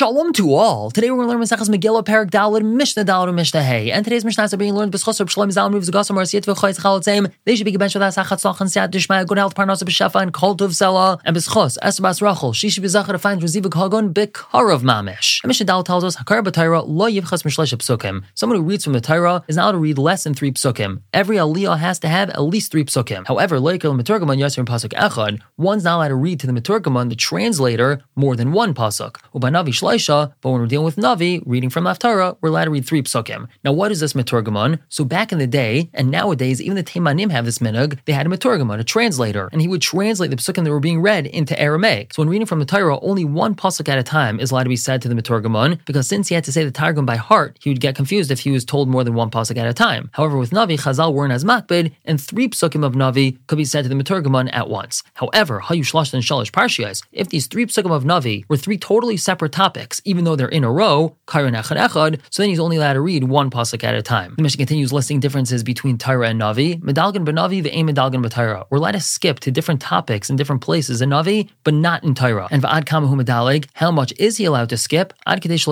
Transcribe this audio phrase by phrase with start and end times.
[0.00, 0.90] Shalom to all.
[0.90, 3.92] Today we're going to learn Maseches Megillah Perak Dalad Mishnah Dalad Mishnah Hey.
[3.92, 7.30] And today's Mishnahs are being learned B'schos Reb Shlomo Zalman Ruv Zagasam Marasiyat V'choyz Chalatzim.
[7.44, 10.32] They should be with us Achat Tzach and Siyat Dishmaya Good Health Parnasa B'Shefa and
[10.32, 12.54] Kol Tov Sela and B'schos Esther Bas Rachel.
[12.54, 15.44] She should be Zachar to find Reziva Kagon B'Karav Mamish.
[15.44, 18.22] And Mishnah Dalad tells us Hakar B'Tayra Lo Yivchas Mishlesh Psukim.
[18.32, 21.02] Someone who reads from the Torah is not allowed to read less than three psukim.
[21.12, 23.26] Every aliyah has to have at least three psukim.
[23.26, 27.16] However, Loikil Maturgaman Yasir Pasuk Echad, one's not allowed to read to the Maturgaman, the
[27.16, 29.16] translator, more than one pasuk.
[29.34, 32.86] Ubanavi Shleisha, but when we're dealing with Navi, reading from Haftarah, we're allowed to read
[32.86, 33.48] three psukim.
[33.64, 34.78] Now, what is this Maturgamon?
[34.88, 38.26] So back in the day, and nowadays, even the Teimanim have this minhag, they had
[38.26, 41.60] a Maturgamon, a translator, and he would translate the psukim that were being read into
[41.60, 42.14] Aramaic.
[42.14, 44.68] So when reading from the Torah, only one pasuk at a time is allowed to
[44.68, 47.58] be said to the Maturgamon, because since he had to say the Targum by heart,
[47.60, 50.10] he would get confused if he was told more than one pasuk at a time.
[50.12, 53.82] However, with Navi, Chazal weren't as makbid, and three psukim of Navi could be said
[53.82, 55.02] to the Maturgamon at once.
[55.14, 59.16] However, Hayu Shlosh and Shalish Parshias, if these three psukim of Navi were three totally
[59.16, 62.94] separate topics, even though they're in a row, Echad Echad, so then he's only allowed
[62.94, 64.34] to read one pasuk at a time.
[64.36, 66.82] The Mishnah continues listing differences between Torah and Navi.
[66.82, 68.66] Medalgan b'Navi ve'em medalgan b'Torah.
[68.70, 72.14] We're allowed to skip to different topics in different places in Navi, but not in
[72.14, 72.48] Torah.
[72.50, 75.12] And va'ad kamahu medalig, how much is he allowed to skip?
[75.26, 75.66] Ad kadesh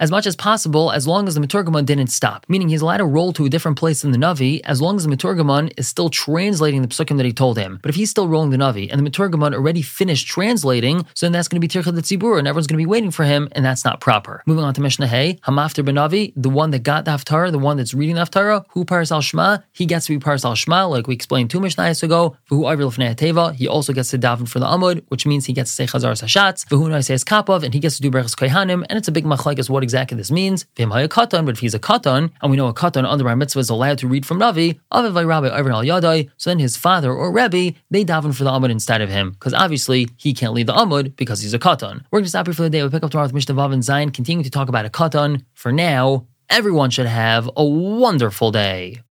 [0.00, 2.46] as much as possible, as long as the Maturgamon didn't stop.
[2.48, 5.04] Meaning he's allowed to roll to a different place in the Navi, as long as
[5.04, 7.78] the Maturgamon is still translating the psukim that he told him.
[7.82, 11.32] But if he's still rolling the Navi, and the Maturgamon already finished translating, so then
[11.32, 13.48] that's going to be Tircha the Tzibur, and everyone's going to be waiting for him,
[13.52, 14.42] and that's not proper.
[14.46, 17.76] Moving on to Mishnah Hey, Hamafter Benavi, the one that got the Haftarah, the one
[17.78, 20.86] that's reading the Haftarah, who Paras al Shema, he gets to be Paras al Shema,
[20.86, 22.36] like we explained two Mishnahs ago.
[22.48, 25.70] Who Arvil Teva, he also gets to daven for the Amud, which means he gets
[25.70, 26.66] to say Chazar Sashatz.
[26.66, 29.70] V'hu says Kapov, and he gets to do Berachas Kohanim, and it's a big machleikas
[29.70, 30.66] what exactly this means.
[30.76, 33.60] V'im Katan, but if he's a Katan, and we know a Katan under bar mitzvah
[33.60, 37.30] is allowed to read from Navi, Avivai Rabbi al Yadai, so then his father or
[37.30, 40.74] Rebbe, they daven for the Amud instead of him, because obviously he can't lead the
[40.74, 42.02] Amud because he's a Katan.
[42.10, 42.79] We're going to stop here for the day.
[42.82, 45.44] We'll pick up tomorrow with Mishnah Vav and Zayin, continuing to talk about a Katan.
[45.54, 49.02] For now, everyone should have a wonderful day.